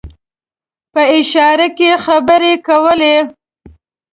په 0.93 1.01
اشاره 1.17 1.67
کې 1.77 1.89
خبرې 2.05 2.53
کولې. 2.67 3.15